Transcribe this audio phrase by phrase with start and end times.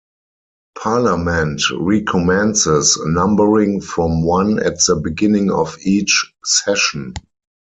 [0.81, 7.13] Parliament recommences numbering from one at the beginning of each session.